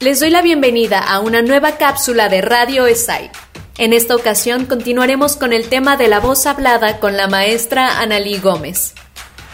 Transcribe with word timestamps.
Les 0.00 0.20
doy 0.20 0.30
la 0.30 0.42
bienvenida 0.42 0.98
a 0.98 1.20
una 1.20 1.40
nueva 1.40 1.78
cápsula 1.78 2.28
de 2.28 2.42
Radio 2.42 2.86
ESAI. 2.86 3.30
En 3.78 3.92
esta 3.92 4.16
ocasión 4.16 4.66
continuaremos 4.66 5.36
con 5.36 5.52
el 5.52 5.68
tema 5.68 5.96
de 5.96 6.08
la 6.08 6.18
voz 6.18 6.46
hablada 6.46 6.98
con 6.98 7.16
la 7.16 7.28
maestra 7.28 8.00
Analí 8.00 8.38
Gómez. 8.38 8.94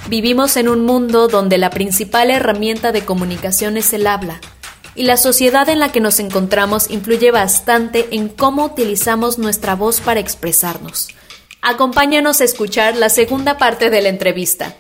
Vivimos 0.09 0.57
en 0.57 0.69
un 0.69 0.85
mundo 0.87 1.29
donde 1.29 1.59
la 1.59 1.69
principal 1.71 2.31
herramienta 2.31 2.91
de 2.91 3.05
comunicación 3.05 3.77
es 3.77 3.93
el 3.93 4.07
habla, 4.07 4.41
y 4.95 5.05
la 5.05 5.19
sociedad 5.19 5.69
en 5.69 5.79
la 5.79 5.93
que 5.93 6.01
nos 6.01 6.19
encontramos 6.19 6.91
influye 6.91 7.31
bastante 7.31 8.09
en 8.11 8.29
cómo 8.29 8.65
utilizamos 8.65 9.39
nuestra 9.39 9.75
voz 9.77 10.01
para 10.01 10.21
expresarnos. 10.21 11.09
Acompáñanos 11.61 12.41
a 12.41 12.45
escuchar 12.45 12.97
la 12.97 13.11
segunda 13.11 13.59
parte 13.59 13.91
de 13.91 14.01
la 14.01 14.09
entrevista. 14.09 14.75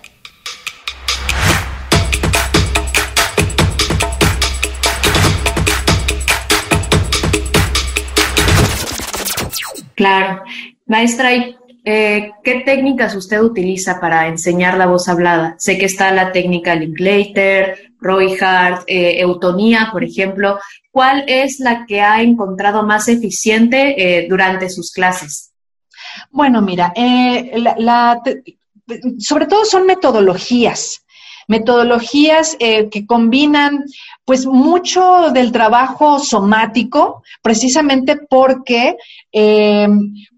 Claro. 10.01 10.45
Maestra, 10.87 11.31
eh, 11.85 12.33
¿qué 12.43 12.63
técnicas 12.65 13.15
usted 13.15 13.39
utiliza 13.43 14.01
para 14.01 14.29
enseñar 14.29 14.79
la 14.79 14.87
voz 14.87 15.11
hablada? 15.11 15.57
Sé 15.59 15.77
que 15.77 15.85
está 15.85 16.11
la 16.11 16.33
técnica 16.33 16.75
Linklater, 16.75 17.93
Roy 18.01 18.35
Hart, 18.41 18.85
eh, 18.87 19.21
Eutonía, 19.21 19.91
por 19.93 20.03
ejemplo. 20.03 20.59
¿Cuál 20.91 21.25
es 21.27 21.61
la 21.61 21.85
que 21.85 22.01
ha 22.01 22.23
encontrado 22.23 22.83
más 22.83 23.09
eficiente 23.09 23.95
eh, 23.99 24.27
durante 24.27 24.71
sus 24.71 24.91
clases? 24.91 25.53
Bueno, 26.31 26.63
mira, 26.63 26.95
sobre 29.19 29.47
todo 29.49 29.67
son 29.67 29.85
metodologías 29.85 31.05
metodologías 31.51 32.57
que 32.59 33.07
combinan 33.07 33.85
pues 34.31 34.47
mucho 34.47 35.33
del 35.33 35.51
trabajo 35.51 36.21
somático, 36.21 37.25
precisamente 37.43 38.17
porque 38.29 38.95
eh, 39.33 39.89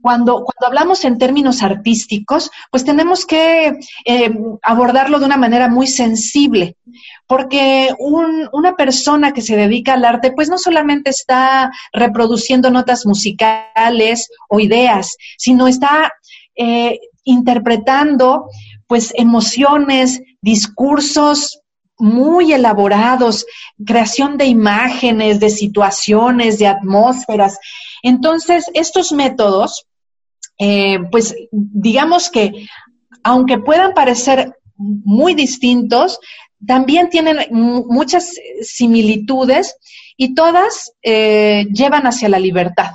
cuando, 0.01 0.45
cuando 0.45 0.67
hablamos 0.67 1.05
en 1.05 1.19
términos 1.19 1.63
artísticos, 1.63 2.51
pues 2.71 2.87
tenemos 2.87 3.27
que 3.27 3.79
eh, 4.07 4.31
abordarlo 4.63 5.19
de 5.19 5.27
una 5.27 5.37
manera 5.37 5.69
muy 5.69 5.89
sensible, 5.89 6.77
porque 7.27 7.91
una 7.99 8.77
persona 8.77 9.33
que 9.33 9.43
se 9.43 9.57
dedica 9.57 9.93
al 9.93 10.07
arte, 10.07 10.33
pues 10.33 10.49
no 10.49 10.57
solamente 10.57 11.11
está 11.11 11.71
reproduciendo 11.93 12.71
notas 12.71 13.05
musicales 13.05 14.31
o 14.49 14.59
ideas, 14.59 15.19
sino 15.37 15.69
está 15.69 16.11
eh, 16.57 16.99
interpretando 17.25 18.47
pues 18.87 19.13
emociones, 19.17 20.23
discursos, 20.43 21.61
muy 21.99 22.53
elaborados, 22.53 23.47
creación 23.87 24.37
de 24.37 24.47
imágenes, 24.47 25.39
de 25.39 25.51
situaciones, 25.51 26.59
de 26.59 26.67
atmósferas. 26.67 27.59
Entonces, 28.03 28.69
estos 28.75 29.13
métodos, 29.13 29.87
eh, 30.59 30.99
pues 31.11 31.35
digamos 31.53 32.29
que, 32.29 32.67
aunque 33.23 33.59
puedan 33.59 33.95
parecer 33.95 34.53
muy 34.77 35.35
distintos, 35.35 36.19
también 36.67 37.09
tienen 37.09 37.37
muchas 37.51 38.35
similitudes 38.63 39.77
y 40.17 40.35
todas 40.35 40.93
eh, 41.03 41.67
llevan 41.73 42.07
hacia 42.07 42.29
la 42.29 42.39
libertad 42.39 42.95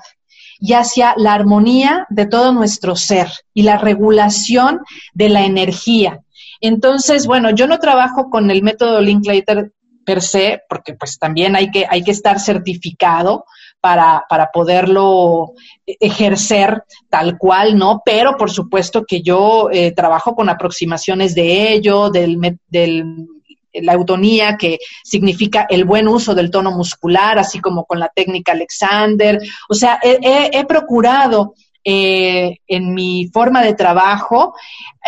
y 0.60 0.74
hacia 0.74 1.14
la 1.18 1.34
armonía 1.34 2.06
de 2.10 2.26
todo 2.26 2.52
nuestro 2.52 2.96
ser 2.96 3.30
y 3.54 3.64
la 3.64 3.78
regulación 3.78 4.80
de 5.14 5.30
la 5.30 5.46
energía. 5.46 6.22
Entonces, 6.62 7.28
bueno, 7.28 7.52
yo 7.52 7.68
no 7.68 7.80
trabajo 7.80 8.30
con 8.30 8.50
el 8.52 8.64
método 8.64 9.02
Linklater 9.02 9.72
per 10.06 10.22
se, 10.22 10.62
porque 10.70 10.94
pues 10.94 11.20
también 11.20 11.56
hay 11.56 11.70
que, 11.70 11.86
hay 11.90 12.02
que 12.02 12.12
estar 12.12 12.40
certificado 12.40 13.44
para, 13.82 14.26
para 14.30 14.52
poderlo 14.52 15.52
ejercer 15.86 16.84
tal 17.10 17.38
cual, 17.38 17.78
¿no? 17.78 18.02
Pero 18.06 18.38
por 18.38 18.50
supuesto 18.50 19.04
que 19.06 19.22
yo 19.22 19.70
eh, 19.72 19.92
trabajo 19.92 20.34
con 20.34 20.50
aproximaciones 20.50 21.36
de 21.36 21.74
ello, 21.74 22.10
del, 22.10 22.38
del 22.68 23.28
la 23.74 23.94
eutonía, 23.94 24.58
que 24.58 24.80
significa 25.04 25.68
el 25.70 25.84
buen 25.84 26.08
uso 26.08 26.34
del 26.34 26.50
tono 26.50 26.72
muscular, 26.72 27.38
así 27.38 27.60
como 27.60 27.86
con 27.86 28.00
la 28.00 28.10
técnica 28.10 28.54
Alexander. 28.54 29.40
O 29.70 29.74
sea, 29.74 30.00
he 30.02 30.66
procurado 30.66 31.54
eh, 31.90 32.58
en 32.68 32.94
mi 32.94 33.30
forma 33.32 33.64
de 33.64 33.74
trabajo, 33.74 34.54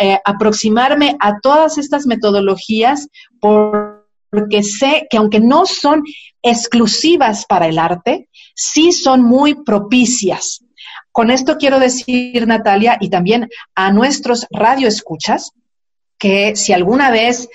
eh, 0.00 0.18
aproximarme 0.24 1.14
a 1.20 1.38
todas 1.42 1.76
estas 1.76 2.06
metodologías 2.06 3.08
porque 3.38 4.62
sé 4.62 5.06
que 5.10 5.18
aunque 5.18 5.40
no 5.40 5.66
son 5.66 6.02
exclusivas 6.42 7.44
para 7.44 7.66
el 7.66 7.78
arte, 7.78 8.30
sí 8.54 8.92
son 8.92 9.20
muy 9.20 9.62
propicias. 9.62 10.64
Con 11.12 11.30
esto 11.30 11.58
quiero 11.58 11.78
decir, 11.78 12.46
Natalia, 12.46 12.96
y 12.98 13.10
también 13.10 13.50
a 13.74 13.92
nuestros 13.92 14.46
radioescuchas, 14.50 15.52
que 16.16 16.56
si 16.56 16.72
alguna 16.72 17.10
vez 17.10 17.50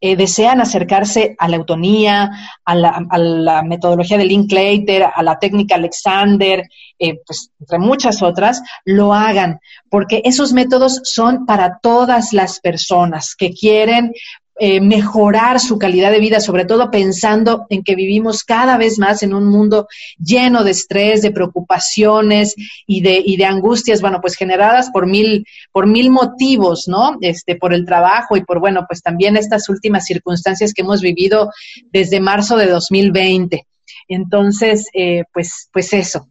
eh, 0.00 0.16
desean 0.16 0.60
acercarse 0.60 1.34
a 1.38 1.48
la 1.48 1.56
eutonía, 1.56 2.30
a 2.64 2.74
la, 2.74 3.62
metodología 3.62 4.18
de 4.18 4.26
Linklater, 4.26 5.04
a 5.14 5.22
la 5.22 5.38
técnica 5.38 5.74
Alexander, 5.74 6.68
eh, 6.98 7.20
pues 7.26 7.50
entre 7.60 7.78
muchas 7.78 8.22
otras, 8.22 8.62
lo 8.84 9.12
hagan, 9.12 9.60
porque 9.90 10.22
esos 10.24 10.52
métodos 10.52 11.00
son 11.04 11.46
para 11.46 11.78
todas 11.82 12.32
las 12.32 12.60
personas 12.60 13.34
que 13.36 13.52
quieren 13.52 14.12
eh, 14.60 14.80
mejorar 14.80 15.60
su 15.60 15.78
calidad 15.78 16.10
de 16.10 16.20
vida, 16.20 16.40
sobre 16.40 16.64
todo 16.64 16.90
pensando 16.90 17.66
en 17.70 17.82
que 17.82 17.94
vivimos 17.94 18.42
cada 18.44 18.76
vez 18.76 18.98
más 18.98 19.22
en 19.22 19.34
un 19.34 19.46
mundo 19.46 19.86
lleno 20.18 20.64
de 20.64 20.72
estrés, 20.72 21.22
de 21.22 21.30
preocupaciones 21.30 22.54
y 22.86 23.00
de, 23.00 23.22
y 23.24 23.36
de 23.36 23.44
angustias, 23.44 24.00
bueno, 24.00 24.20
pues 24.20 24.34
generadas 24.36 24.90
por 24.90 25.06
mil, 25.06 25.46
por 25.72 25.86
mil 25.86 26.10
motivos, 26.10 26.88
¿no? 26.88 27.16
Este, 27.20 27.56
por 27.56 27.72
el 27.72 27.84
trabajo 27.84 28.36
y 28.36 28.44
por, 28.44 28.60
bueno, 28.60 28.84
pues 28.88 29.02
también 29.02 29.36
estas 29.36 29.68
últimas 29.68 30.04
circunstancias 30.04 30.72
que 30.74 30.82
hemos 30.82 31.00
vivido 31.00 31.50
desde 31.92 32.20
marzo 32.20 32.56
de 32.56 32.66
2020. 32.66 33.66
Entonces, 34.08 34.88
eh, 34.92 35.24
pues, 35.32 35.68
pues 35.72 35.92
eso. 35.92 36.28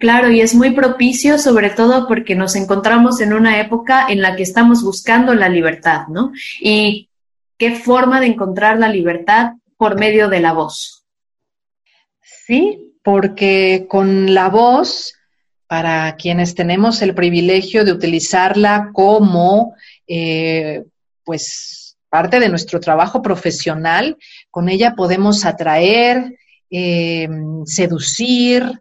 Claro, 0.00 0.30
y 0.30 0.40
es 0.40 0.54
muy 0.54 0.70
propicio, 0.70 1.38
sobre 1.38 1.68
todo 1.68 2.08
porque 2.08 2.34
nos 2.34 2.56
encontramos 2.56 3.20
en 3.20 3.34
una 3.34 3.60
época 3.60 4.06
en 4.08 4.22
la 4.22 4.34
que 4.34 4.42
estamos 4.42 4.82
buscando 4.82 5.34
la 5.34 5.50
libertad, 5.50 6.06
¿no? 6.08 6.32
Y 6.58 7.09
qué 7.60 7.76
forma 7.76 8.20
de 8.20 8.26
encontrar 8.26 8.78
la 8.78 8.88
libertad 8.88 9.52
por 9.76 10.00
medio 10.00 10.30
de 10.30 10.40
la 10.40 10.54
voz. 10.54 11.04
Sí, 12.22 12.94
porque 13.04 13.86
con 13.86 14.32
la 14.32 14.48
voz, 14.48 15.12
para 15.66 16.16
quienes 16.16 16.54
tenemos 16.54 17.02
el 17.02 17.14
privilegio 17.14 17.84
de 17.84 17.92
utilizarla 17.92 18.90
como, 18.94 19.74
eh, 20.08 20.84
pues, 21.22 21.98
parte 22.08 22.40
de 22.40 22.48
nuestro 22.48 22.80
trabajo 22.80 23.20
profesional, 23.20 24.16
con 24.50 24.70
ella 24.70 24.94
podemos 24.96 25.44
atraer, 25.44 26.38
eh, 26.70 27.28
seducir, 27.66 28.80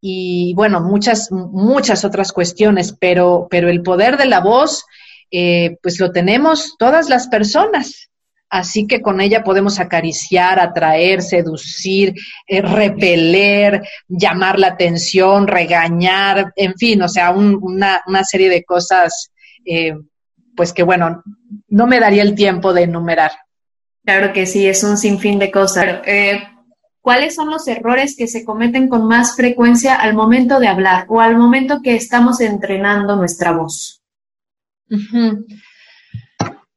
y 0.00 0.54
bueno, 0.54 0.80
muchas, 0.80 1.30
muchas 1.30 2.02
otras 2.02 2.32
cuestiones, 2.32 2.96
pero, 2.98 3.46
pero 3.50 3.68
el 3.68 3.82
poder 3.82 4.16
de 4.16 4.26
la 4.26 4.40
voz 4.40 4.86
eh, 5.30 5.76
pues 5.82 6.00
lo 6.00 6.12
tenemos 6.12 6.76
todas 6.78 7.08
las 7.08 7.28
personas. 7.28 8.10
Así 8.48 8.86
que 8.86 9.02
con 9.02 9.20
ella 9.20 9.42
podemos 9.42 9.80
acariciar, 9.80 10.60
atraer, 10.60 11.20
seducir, 11.20 12.14
eh, 12.46 12.62
repeler, 12.62 13.82
llamar 14.08 14.58
la 14.58 14.68
atención, 14.68 15.48
regañar, 15.48 16.52
en 16.54 16.74
fin, 16.74 17.02
o 17.02 17.08
sea, 17.08 17.32
una, 17.32 18.02
serie 18.24 18.48
de 18.48 18.62
cosas, 18.62 19.32
eh, 19.64 19.94
pues 20.54 20.72
que 20.72 20.84
bueno, 20.84 21.24
no 21.68 21.86
me 21.88 21.98
daría 21.98 22.22
el 22.22 22.36
tiempo 22.36 22.72
de 22.72 22.82
enumerar. 22.82 23.32
Claro 24.04 24.32
que 24.32 24.46
sí, 24.46 24.64
es 24.66 24.84
un 24.84 24.96
sinfín 24.96 25.40
de 25.40 25.50
cosas. 25.50 26.02
¿Cuáles 27.06 27.36
son 27.36 27.50
los 27.50 27.68
errores 27.68 28.16
que 28.16 28.26
se 28.26 28.44
cometen 28.44 28.88
con 28.88 29.06
más 29.06 29.36
frecuencia 29.36 29.94
al 29.94 30.14
momento 30.14 30.58
de 30.58 30.66
hablar 30.66 31.06
o 31.08 31.20
al 31.20 31.36
momento 31.36 31.80
que 31.80 31.94
estamos 31.94 32.40
entrenando 32.40 33.14
nuestra 33.14 33.52
voz? 33.52 34.02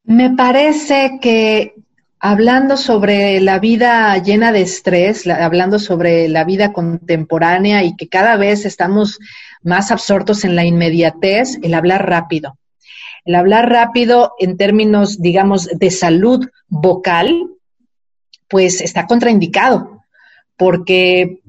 Me 0.04 0.32
parece 0.32 1.20
que 1.22 1.76
hablando 2.20 2.76
sobre 2.78 3.40
la 3.40 3.60
vida 3.60 4.18
llena 4.18 4.52
de 4.52 4.62
estrés, 4.62 5.28
hablando 5.28 5.80
sobre 5.80 6.28
la 6.28 6.44
vida 6.44 6.74
contemporánea 6.74 7.84
y 7.84 7.96
que 7.96 8.10
cada 8.10 8.36
vez 8.36 8.66
estamos 8.66 9.20
más 9.64 9.92
absortos 9.92 10.44
en 10.44 10.56
la 10.56 10.66
inmediatez, 10.66 11.58
el 11.62 11.74
hablar 11.74 12.10
rápido. 12.10 12.58
El 13.26 13.36
hablar 13.36 13.70
rápido 13.70 14.34
en 14.40 14.58
términos, 14.58 15.22
digamos, 15.22 15.68
de 15.68 15.92
salud 15.92 16.50
vocal, 16.68 17.48
pues 18.48 18.82
está 18.82 19.06
contraindicado, 19.06 20.02
porque 20.58 21.42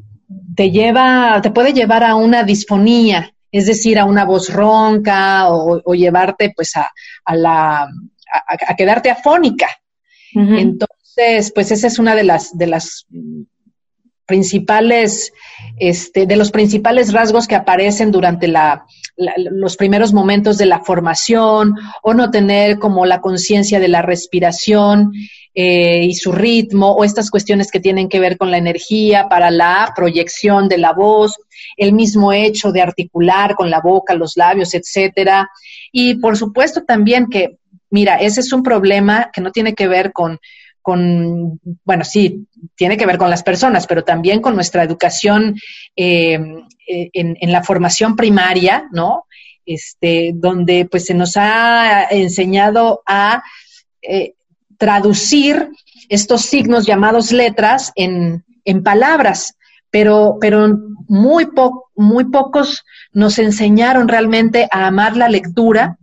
te 0.54 0.70
lleva, 0.70 1.40
te 1.42 1.50
puede 1.50 1.72
llevar 1.72 2.04
a 2.04 2.16
una 2.16 2.44
disfonía, 2.44 3.32
es 3.52 3.66
decir, 3.66 3.98
a 3.98 4.04
una 4.04 4.24
voz 4.24 4.52
ronca 4.52 5.50
o, 5.50 5.94
llevarte 5.94 6.52
pues 6.54 6.72
a, 6.76 6.90
la, 7.34 7.88
a 8.68 8.76
quedarte 8.76 9.10
afónica. 9.10 9.68
Entonces, 10.32 11.52
pues 11.52 11.70
esa 11.72 11.88
es 11.88 11.98
una 11.98 12.14
de 12.14 12.24
las, 12.24 12.56
de 12.56 12.66
las 12.68 13.06
principales, 14.30 15.32
este, 15.76 16.24
de 16.24 16.36
los 16.36 16.52
principales 16.52 17.12
rasgos 17.12 17.48
que 17.48 17.56
aparecen 17.56 18.12
durante 18.12 18.46
la, 18.46 18.86
los 19.36 19.76
primeros 19.76 20.12
momentos 20.12 20.56
de 20.56 20.66
la 20.66 20.78
formación, 20.78 21.74
o 22.00 22.14
no 22.14 22.30
tener 22.30 22.78
como 22.78 23.06
la 23.06 23.20
conciencia 23.20 23.80
de 23.80 23.88
la 23.88 24.02
respiración 24.02 25.12
eh, 25.52 26.04
y 26.04 26.14
su 26.14 26.30
ritmo, 26.30 26.92
o 26.92 27.02
estas 27.02 27.28
cuestiones 27.28 27.72
que 27.72 27.80
tienen 27.80 28.08
que 28.08 28.20
ver 28.20 28.38
con 28.38 28.52
la 28.52 28.58
energía 28.58 29.28
para 29.28 29.50
la 29.50 29.92
proyección 29.96 30.68
de 30.68 30.78
la 30.78 30.92
voz, 30.92 31.34
el 31.76 31.92
mismo 31.92 32.32
hecho 32.32 32.70
de 32.70 32.82
articular 32.82 33.56
con 33.56 33.68
la 33.68 33.80
boca, 33.80 34.14
los 34.14 34.36
labios, 34.36 34.74
etcétera. 34.74 35.50
Y 35.90 36.14
por 36.20 36.36
supuesto 36.36 36.84
también 36.84 37.26
que 37.26 37.58
Mira, 37.92 38.16
ese 38.16 38.40
es 38.40 38.52
un 38.52 38.62
problema 38.62 39.30
que 39.32 39.40
no 39.40 39.50
tiene 39.50 39.74
que 39.74 39.88
ver 39.88 40.12
con, 40.12 40.38
con, 40.82 41.60
bueno, 41.84 42.04
sí, 42.04 42.46
tiene 42.74 42.96
que 42.96 43.06
ver 43.06 43.18
con 43.18 43.30
las 43.30 43.42
personas, 43.42 43.86
pero 43.86 44.04
también 44.04 44.40
con 44.40 44.54
nuestra 44.54 44.82
educación 44.82 45.56
eh, 45.96 46.38
en, 46.86 47.52
la 47.52 47.62
formación 47.62 48.16
primaria, 48.16 48.88
¿no? 48.92 49.26
Este, 49.64 50.32
donde 50.34 50.86
pues 50.90 51.06
se 51.06 51.14
nos 51.14 51.36
ha 51.36 52.04
enseñado 52.10 53.02
a 53.06 53.42
eh, 54.02 54.34
traducir 54.78 55.68
estos 56.08 56.42
signos 56.42 56.86
llamados 56.86 57.30
letras 57.30 57.92
en, 57.94 58.44
en 58.64 58.82
palabras, 58.82 59.56
pero, 59.90 60.38
pero 60.40 60.76
muy, 61.08 61.48
muy 61.94 62.24
pocos 62.26 62.84
nos 63.12 63.38
enseñaron 63.38 64.08
realmente 64.08 64.68
a 64.70 64.86
amar 64.86 65.16
la 65.16 65.28
lectura 65.28 65.98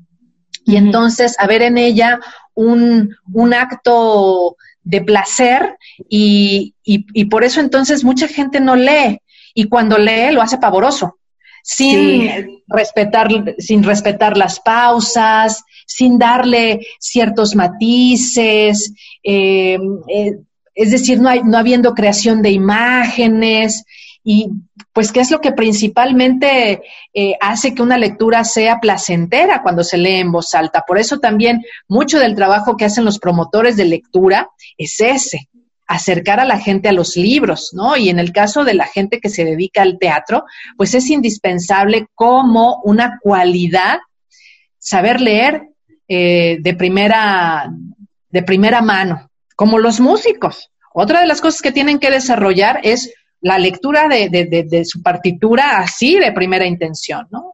y 0.66 0.76
entonces 0.76 1.36
a 1.40 1.48
ver 1.48 1.62
en 1.62 1.78
ella 1.78 2.20
un, 2.58 3.54
acto 3.54 4.58
de 4.84 5.02
placer 5.02 5.78
y, 6.10 6.74
y, 6.84 7.26
por 7.26 7.44
eso 7.44 7.60
entonces 7.60 8.04
mucha 8.04 8.28
gente 8.28 8.60
no 8.60 8.76
lee 8.76 9.22
y 9.54 9.66
cuando 9.66 9.98
lee 9.98 10.32
lo 10.32 10.42
hace 10.42 10.58
pavoroso, 10.58 11.18
sin, 11.64 12.62
respetar, 12.68 13.28
sin 13.60 13.84
respetar 13.84 14.38
las 14.38 14.60
pausas, 14.60 15.64
sin 15.86 16.18
darle 16.18 16.86
ciertos 17.00 17.56
matices, 17.56 18.94
eh, 19.24 19.78
eh, 20.08 20.38
es 20.74 20.92
decir, 20.92 21.20
no, 21.20 21.30
hay, 21.30 21.42
no 21.44 21.58
habiendo 21.58 21.94
creación 21.94 22.42
de 22.42 22.52
imágenes 22.52 23.84
y 24.30 24.50
pues 24.92 25.14
qué 25.14 25.22
es 25.22 25.32
lo 25.32 25.40
que 25.40 25.54
principalmente 25.54 26.82
eh, 27.14 27.36
hace 27.40 27.74
que 27.74 27.82
una 27.82 27.98
lectura 27.98 28.44
sea 28.44 28.82
placentera 28.82 29.62
cuando 29.64 29.86
se 29.86 29.98
lee 29.98 30.16
en 30.16 30.34
voz 30.34 30.54
alta. 30.54 30.84
Por 30.86 30.98
eso 30.98 31.20
también 31.20 31.64
mucho 31.88 32.20
del 32.20 32.36
trabajo 32.36 32.76
que 32.76 32.84
hacen 32.84 33.06
los 33.06 33.20
promotores 33.20 33.78
de 33.78 33.86
lectura 33.86 34.50
es 34.78 35.00
ese, 35.00 35.48
acercar 35.88 36.42
a 36.42 36.46
la 36.46 36.60
gente 36.60 36.90
a 36.90 36.92
los 36.92 37.16
libros, 37.16 37.70
¿no? 37.72 37.96
Y 37.96 38.10
en 38.10 38.20
el 38.20 38.34
caso 38.34 38.66
de 38.66 38.74
la 38.74 38.86
gente 38.86 39.22
que 39.22 39.30
se 39.30 39.46
dedica 39.46 39.82
al 39.82 39.98
teatro, 39.98 40.44
pues 40.76 40.94
es 40.94 41.10
indispensable 41.10 42.08
como 42.14 42.82
una 42.84 43.20
cualidad 43.22 44.00
saber 44.78 45.22
leer 45.22 45.70
eh, 46.10 46.58
de, 46.60 46.74
primera, 46.74 47.72
de 48.30 48.44
primera 48.44 48.82
mano, 48.82 49.30
como 49.56 49.80
los 49.80 50.02
músicos. 50.02 50.70
Otra 50.94 51.22
de 51.22 51.28
las 51.28 51.40
cosas 51.40 51.62
que 51.62 51.72
tienen 51.72 52.00
que 52.00 52.12
desarrollar 52.12 52.82
es 52.84 53.14
la 53.42 53.60
lectura 53.60 54.08
de, 54.08 54.30
de, 54.30 54.86
su 54.86 55.02
partitura 55.02 55.78
así 55.78 56.18
de 56.18 56.32
primera 56.32 56.66
intención, 56.66 57.28
¿no? 57.32 57.54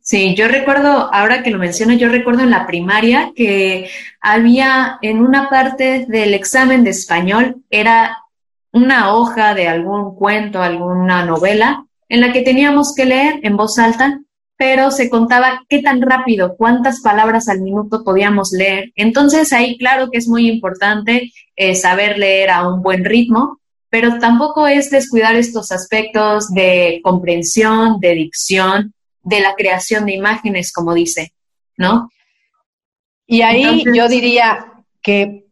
Sí, 0.00 0.34
yo 0.34 0.48
recuerdo, 0.48 1.12
ahora 1.14 1.42
que 1.42 1.50
lo 1.50 1.58
menciono, 1.58 1.94
yo 1.94 2.10
recuerdo 2.10 2.42
en 2.42 2.50
la 2.50 2.66
primaria 2.66 3.32
que 3.34 3.88
había 4.20 4.98
en 5.00 5.20
una 5.20 5.48
parte 5.48 6.04
del 6.06 6.34
examen 6.34 6.84
de 6.84 6.90
español, 6.90 7.62
era 7.70 8.18
una 8.70 9.14
hoja 9.14 9.54
de 9.54 9.66
algún 9.66 10.14
cuento, 10.14 10.60
alguna 10.60 11.24
novela, 11.24 11.86
en 12.08 12.20
la 12.20 12.32
que 12.32 12.42
teníamos 12.42 12.94
que 12.94 13.06
leer 13.06 13.40
en 13.44 13.56
voz 13.56 13.78
alta, 13.78 14.20
pero 14.56 14.90
se 14.90 15.10
contaba 15.10 15.62
qué 15.68 15.80
tan 15.80 16.02
rápido, 16.02 16.54
cuántas 16.56 17.00
palabras 17.00 17.48
al 17.48 17.60
minuto 17.60 18.04
podíamos 18.04 18.52
leer. 18.52 18.92
Entonces 18.94 19.52
ahí 19.52 19.78
claro 19.78 20.10
que 20.10 20.18
es 20.18 20.28
muy 20.28 20.48
importante 20.48 21.32
eh, 21.56 21.74
saber 21.74 22.18
leer 22.18 22.50
a 22.50 22.68
un 22.68 22.82
buen 22.82 23.04
ritmo, 23.04 23.60
pero 23.94 24.18
tampoco 24.18 24.66
es 24.66 24.90
descuidar 24.90 25.36
estos 25.36 25.70
aspectos 25.70 26.52
de 26.52 26.98
comprensión, 27.00 28.00
de 28.00 28.14
dicción, 28.16 28.92
de 29.22 29.38
la 29.38 29.54
creación 29.54 30.06
de 30.06 30.14
imágenes, 30.14 30.72
como 30.72 30.94
dice, 30.94 31.32
¿no? 31.76 32.10
Y 33.24 33.42
ahí 33.42 33.84
yo 33.94 34.08
diría 34.08 34.82
que, 35.00 35.44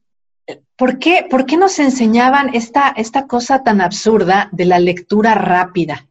¿por 0.75 0.99
qué, 0.99 1.25
¿por 1.31 1.47
qué 1.47 1.56
nos 1.56 1.79
enseñaban 1.79 2.53
esta, 2.53 2.93
esta 2.97 3.29
cosa 3.29 3.62
tan 3.62 3.81
absurda 3.81 4.49
de 4.50 4.65
la 4.65 4.81
lectura 4.81 5.35
rápida? 5.35 6.09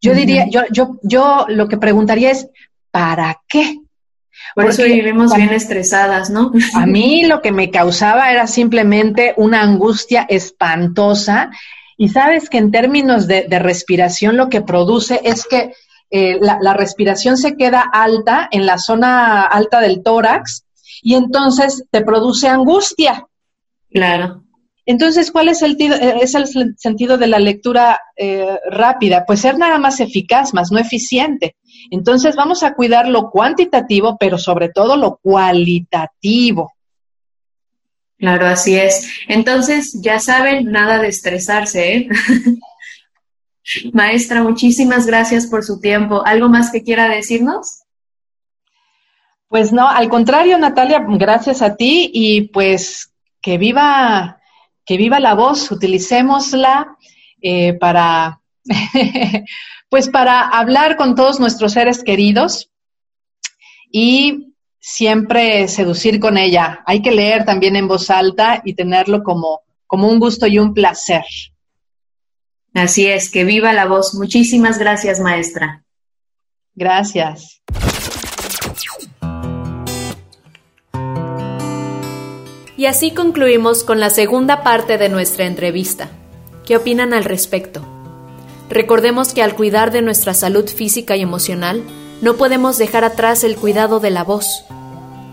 Yo 0.00 0.14
diría, 0.14 0.46
yo, 0.48 0.62
yo, 0.70 1.00
yo 1.02 1.46
lo 1.48 1.66
que 1.66 1.78
preguntaría 1.78 2.30
es, 2.30 2.46
¿para 2.92 3.42
qué? 3.48 3.80
Por 4.54 4.66
eso 4.66 4.84
vivimos 4.84 5.34
bien 5.34 5.50
estresadas, 5.50 6.30
¿no? 6.30 6.52
A 6.74 6.86
mí 6.86 7.24
lo 7.24 7.40
que 7.42 7.52
me 7.52 7.70
causaba 7.70 8.30
era 8.30 8.46
simplemente 8.46 9.34
una 9.36 9.62
angustia 9.62 10.26
espantosa. 10.28 11.50
Y 11.96 12.08
sabes 12.08 12.48
que 12.48 12.58
en 12.58 12.70
términos 12.70 13.26
de, 13.26 13.46
respiración 13.58 14.36
lo 14.36 14.48
que 14.48 14.62
produce 14.62 15.20
es 15.24 15.46
que 15.46 15.72
eh, 16.10 16.38
la, 16.40 16.58
la, 16.60 16.74
respiración 16.74 17.36
se 17.36 17.56
queda 17.56 17.80
alta 17.80 18.48
en 18.50 18.66
la 18.66 18.78
zona 18.78 19.42
alta 19.42 19.80
del 19.80 20.02
tórax 20.02 20.64
y 21.02 21.14
entonces 21.14 21.84
te 21.90 22.02
produce 22.02 22.48
angustia. 22.48 23.26
Claro. 23.90 24.42
Entonces, 24.84 25.30
¿cuál 25.30 25.48
es 25.48 25.62
el, 25.62 25.76
eh, 25.80 26.18
es 26.22 26.34
el 26.34 26.46
sentido 26.76 27.16
de 27.16 27.28
la 27.28 27.38
lectura 27.38 28.00
eh, 28.16 28.58
rápida? 28.70 29.24
Pues 29.26 29.40
ser 29.40 29.56
nada 29.58 29.78
más 29.78 30.00
eficaz, 30.00 30.52
más 30.54 30.72
no 30.72 30.78
eficiente. 30.78 31.56
Entonces, 31.90 32.36
vamos 32.36 32.62
a 32.62 32.74
cuidar 32.74 33.08
lo 33.08 33.30
cuantitativo, 33.30 34.16
pero 34.18 34.38
sobre 34.38 34.68
todo 34.68 34.96
lo 34.96 35.16
cualitativo. 35.16 36.72
Claro, 38.18 38.46
así 38.46 38.76
es. 38.76 39.10
Entonces, 39.28 40.00
ya 40.00 40.20
saben, 40.20 40.70
nada 40.70 40.98
de 40.98 41.08
estresarse. 41.08 41.94
¿eh? 41.94 42.08
Maestra, 43.92 44.42
muchísimas 44.42 45.06
gracias 45.06 45.46
por 45.46 45.64
su 45.64 45.80
tiempo. 45.80 46.24
¿Algo 46.24 46.48
más 46.48 46.70
que 46.70 46.82
quiera 46.82 47.08
decirnos? 47.08 47.82
Pues 49.48 49.72
no, 49.72 49.88
al 49.88 50.08
contrario, 50.08 50.56
Natalia, 50.58 51.04
gracias 51.06 51.62
a 51.62 51.76
ti 51.76 52.10
y 52.14 52.42
pues 52.48 53.12
que 53.40 53.58
viva 53.58 54.38
que 54.84 54.96
viva 54.96 55.20
la 55.20 55.34
voz, 55.34 55.70
utilicémosla 55.70 56.96
eh, 57.40 57.74
para, 57.74 58.40
pues 59.92 60.08
para 60.08 60.48
hablar 60.48 60.96
con 60.96 61.14
todos 61.14 61.38
nuestros 61.38 61.74
seres 61.74 62.02
queridos 62.02 62.70
y 63.90 64.54
siempre 64.80 65.68
seducir 65.68 66.18
con 66.18 66.38
ella. 66.38 66.82
Hay 66.86 67.02
que 67.02 67.12
leer 67.12 67.44
también 67.44 67.76
en 67.76 67.88
voz 67.88 68.08
alta 68.08 68.62
y 68.64 68.72
tenerlo 68.72 69.22
como, 69.22 69.60
como 69.86 70.08
un 70.08 70.18
gusto 70.18 70.46
y 70.46 70.58
un 70.58 70.72
placer. 70.72 71.26
Así 72.72 73.06
es, 73.06 73.30
que 73.30 73.44
viva 73.44 73.74
la 73.74 73.84
voz. 73.84 74.14
Muchísimas 74.14 74.78
gracias, 74.78 75.20
maestra. 75.20 75.84
Gracias. 76.74 77.60
Y 82.78 82.86
así 82.86 83.10
concluimos 83.10 83.84
con 83.84 84.00
la 84.00 84.08
segunda 84.08 84.62
parte 84.62 84.96
de 84.96 85.10
nuestra 85.10 85.44
entrevista. 85.44 86.08
¿Qué 86.64 86.78
opinan 86.78 87.12
al 87.12 87.24
respecto? 87.24 87.91
Recordemos 88.72 89.34
que 89.34 89.42
al 89.42 89.54
cuidar 89.54 89.92
de 89.92 90.00
nuestra 90.00 90.32
salud 90.32 90.66
física 90.66 91.14
y 91.14 91.20
emocional, 91.20 91.82
no 92.22 92.36
podemos 92.36 92.78
dejar 92.78 93.04
atrás 93.04 93.44
el 93.44 93.56
cuidado 93.56 94.00
de 94.00 94.10
la 94.10 94.24
voz. 94.24 94.64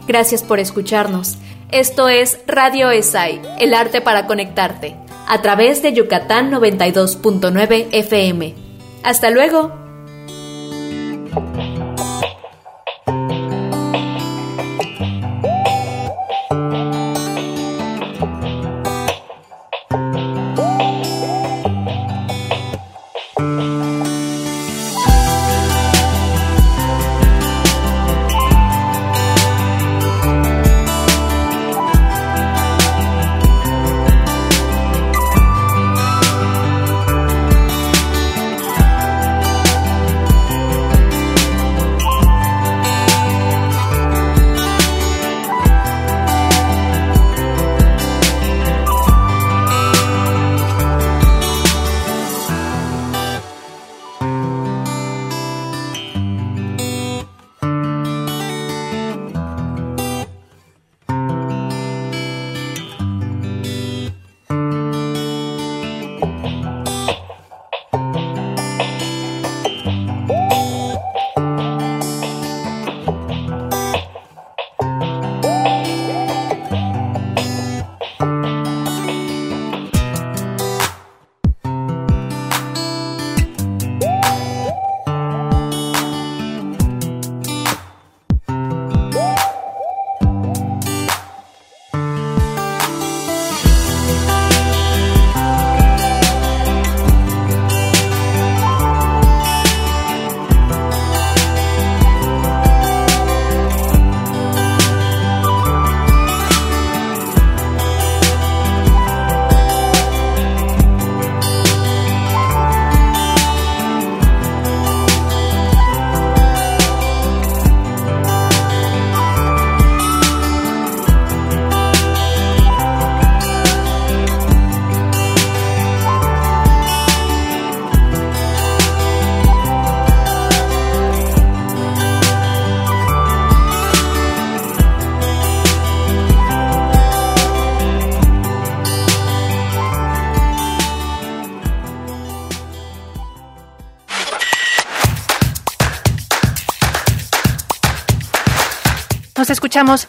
Gracias 0.07 0.43
por 0.43 0.59
escucharnos. 0.59 1.37
Esto 1.71 2.09
es 2.09 2.41
Radio 2.47 2.91
ESAI, 2.91 3.41
el 3.59 3.73
arte 3.73 4.01
para 4.01 4.27
conectarte, 4.27 4.97
a 5.25 5.41
través 5.41 5.81
de 5.81 5.93
Yucatán 5.93 6.51
92.9 6.51 7.87
FM. 7.93 8.55
Hasta 9.03 9.29
luego. 9.29 9.71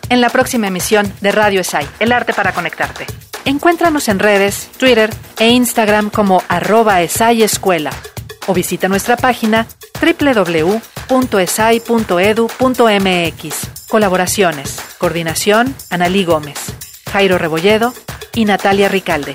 En 0.08 0.20
la 0.20 0.30
próxima 0.30 0.66
emisión 0.66 1.12
de 1.20 1.30
Radio 1.30 1.60
ESAI, 1.60 1.86
El 2.00 2.10
Arte 2.10 2.32
para 2.34 2.52
Conectarte. 2.52 3.06
Encuéntranos 3.44 4.08
en 4.08 4.18
redes, 4.18 4.68
Twitter 4.76 5.10
e 5.38 5.50
Instagram 5.50 6.10
como 6.10 6.42
arroba 6.48 7.00
ESAI 7.02 7.44
Escuela 7.44 7.92
o 8.48 8.54
visita 8.54 8.88
nuestra 8.88 9.16
página 9.16 9.68
www.esai.edu.mx. 10.00 10.68
Colaboraciones, 13.88 14.80
coordinación, 14.98 15.76
Analí 15.90 16.24
Gómez, 16.24 16.58
Jairo 17.12 17.38
Rebolledo 17.38 17.94
y 18.34 18.46
Natalia 18.46 18.88
Ricalde. 18.88 19.34